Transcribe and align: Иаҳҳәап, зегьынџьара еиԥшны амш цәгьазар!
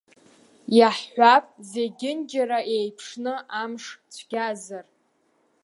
Иаҳҳәап, 0.77 1.45
зегьынџьара 1.69 2.59
еиԥшны 2.77 3.33
амш 3.61 3.85
цәгьазар! 4.13 4.85